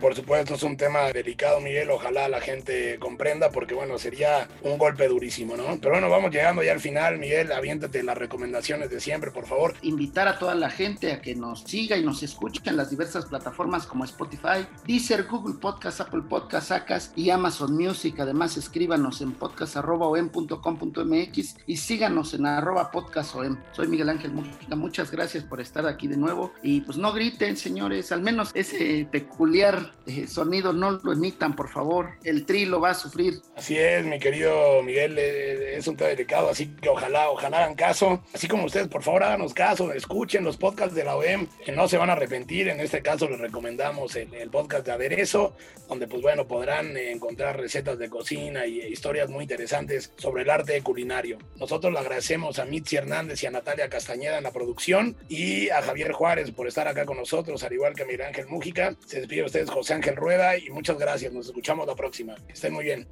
Por 0.00 0.16
supuesto, 0.16 0.54
es 0.54 0.62
un 0.64 0.76
tema 0.76 1.12
delicado, 1.12 1.60
Miguel. 1.60 1.90
Ojalá 1.90 2.28
la 2.28 2.40
gente 2.40 2.98
comprenda 2.98 3.50
porque, 3.50 3.74
bueno, 3.74 3.98
sería 3.98 4.48
un 4.62 4.78
golpe 4.78 5.06
durísimo, 5.06 5.56
¿no? 5.56 5.78
Pero 5.80 5.92
bueno, 5.92 6.10
vamos 6.10 6.32
llegando 6.32 6.62
ya 6.64 6.72
al 6.72 6.80
final, 6.80 7.18
Miguel. 7.18 7.52
Aviéntate 7.52 8.02
las 8.02 8.18
recomendaciones 8.18 8.90
de 8.90 9.00
siempre, 9.00 9.30
por 9.30 9.46
favor. 9.46 9.74
Invitar 9.82 10.26
a 10.26 10.38
toda 10.38 10.56
la 10.56 10.70
gente 10.70 11.12
a 11.12 11.20
que 11.20 11.36
nos 11.36 11.62
siga 11.62 11.96
y 11.96 12.04
nos 12.04 12.22
escuche 12.22 12.60
en 12.64 12.76
las 12.76 12.90
diversas 12.90 13.26
plataformas 13.26 13.86
como 13.86 14.04
Spotify, 14.04 14.66
Deezer, 15.00 15.24
Google 15.24 15.54
Podcast, 15.58 16.02
Apple 16.02 16.20
Podcast, 16.28 16.68
Sacas 16.68 17.14
y 17.16 17.30
Amazon 17.30 17.74
Music. 17.74 18.20
Además, 18.20 18.58
escríbanos 18.58 19.22
en 19.22 19.32
podcast.com.mx 19.32 21.56
y 21.66 21.76
síganos 21.78 22.34
en 22.34 22.44
arroba 22.44 22.90
podcastom. 22.90 23.56
Soy 23.72 23.88
Miguel 23.88 24.10
Ángel 24.10 24.32
Mujica. 24.32 24.76
Muchas 24.76 25.10
gracias 25.10 25.42
por 25.42 25.62
estar 25.62 25.86
aquí 25.86 26.06
de 26.06 26.18
nuevo. 26.18 26.52
Y 26.62 26.82
pues 26.82 26.98
no 26.98 27.14
griten, 27.14 27.56
señores. 27.56 28.12
Al 28.12 28.20
menos 28.20 28.50
ese 28.52 29.08
peculiar 29.10 29.94
eh, 30.04 30.26
sonido 30.26 30.74
no 30.74 30.90
lo 30.90 31.14
emitan, 31.14 31.56
por 31.56 31.70
favor. 31.70 32.10
El 32.22 32.44
tri 32.44 32.66
lo 32.66 32.78
va 32.78 32.90
a 32.90 32.94
sufrir. 32.94 33.40
Así 33.56 33.78
es, 33.78 34.04
mi 34.04 34.18
querido 34.18 34.82
Miguel. 34.82 35.16
Eh, 35.16 35.78
es 35.78 35.88
un 35.88 35.96
tema 35.96 36.10
delicado, 36.10 36.50
así 36.50 36.74
que 36.74 36.90
ojalá, 36.90 37.30
ojalá 37.30 37.64
hagan 37.64 37.74
caso. 37.74 38.22
Así 38.34 38.48
como 38.48 38.66
ustedes, 38.66 38.88
por 38.88 39.02
favor, 39.02 39.22
háganos 39.22 39.54
caso. 39.54 39.94
Escuchen 39.94 40.44
los 40.44 40.58
podcasts 40.58 40.94
de 40.94 41.04
la 41.04 41.16
OEM, 41.16 41.46
que 41.64 41.72
no 41.72 41.88
se 41.88 41.96
van 41.96 42.10
a 42.10 42.12
arrepentir. 42.12 42.68
En 42.68 42.80
este 42.80 43.00
caso 43.00 43.30
les 43.30 43.40
recomendamos 43.40 44.14
el, 44.16 44.34
el 44.34 44.50
podcast 44.50 44.84
de 44.84 44.89
Aderezo, 44.90 45.54
donde 45.88 46.06
pues 46.06 46.22
bueno, 46.22 46.46
podrán 46.46 46.96
encontrar 46.96 47.58
recetas 47.58 47.98
de 47.98 48.08
cocina 48.08 48.66
y 48.66 48.80
historias 48.80 49.28
muy 49.28 49.42
interesantes 49.42 50.12
sobre 50.16 50.42
el 50.42 50.50
arte 50.50 50.80
culinario. 50.82 51.38
Nosotros 51.56 51.92
le 51.92 51.98
agradecemos 51.98 52.58
a 52.58 52.64
Mitzi 52.64 52.96
Hernández 52.96 53.42
y 53.42 53.46
a 53.46 53.50
Natalia 53.50 53.88
Castañeda 53.88 54.38
en 54.38 54.44
la 54.44 54.52
producción 54.52 55.16
y 55.28 55.68
a 55.70 55.82
Javier 55.82 56.12
Juárez 56.12 56.50
por 56.50 56.68
estar 56.68 56.88
acá 56.88 57.04
con 57.06 57.16
nosotros, 57.16 57.62
al 57.62 57.72
igual 57.72 57.94
que 57.94 58.02
a 58.02 58.06
Miguel 58.06 58.22
Ángel 58.22 58.46
Mújica. 58.46 58.96
Se 59.06 59.18
despide 59.18 59.40
de 59.40 59.46
ustedes 59.46 59.70
José 59.70 59.94
Ángel 59.94 60.16
Rueda 60.16 60.56
y 60.56 60.70
muchas 60.70 60.98
gracias. 60.98 61.32
Nos 61.32 61.46
escuchamos 61.46 61.86
la 61.86 61.94
próxima. 61.94 62.34
estén 62.48 62.72
muy 62.72 62.84
bien. 62.84 63.08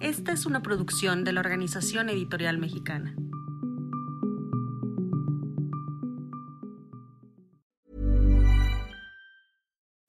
Esta 0.00 0.32
es 0.32 0.46
una 0.46 0.62
producción 0.62 1.24
de 1.24 1.32
la 1.32 1.40
Organización 1.40 2.08
Editorial 2.08 2.58
Mexicana. 2.58 3.14